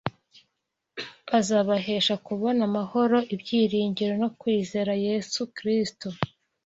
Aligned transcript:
azabahesha 1.39 2.13
kubona 2.25 2.61
amahoro, 2.69 3.17
ibyiringiro, 3.35 4.13
no 4.23 4.29
kwizera 4.39 4.91
Yesu 5.05 5.41
Kristo. 5.57 6.07